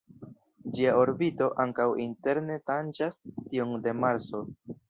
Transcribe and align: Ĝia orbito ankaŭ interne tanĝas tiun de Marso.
Ĝia 0.77 0.93
orbito 1.01 1.49
ankaŭ 1.65 1.87
interne 2.07 2.57
tanĝas 2.71 3.23
tiun 3.29 3.77
de 3.85 3.95
Marso. 4.03 4.43